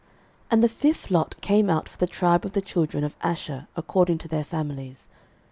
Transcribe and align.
06:019:024 0.01 0.09
And 0.51 0.63
the 0.63 0.67
fifth 0.69 1.11
lot 1.11 1.41
came 1.41 1.69
out 1.69 1.87
for 1.87 1.99
the 1.99 2.07
tribe 2.07 2.43
of 2.43 2.53
the 2.53 2.61
children 2.63 3.03
of 3.03 3.15
Asher 3.21 3.67
according 3.75 4.17
to 4.17 4.27
their 4.27 4.43
families. 4.43 5.09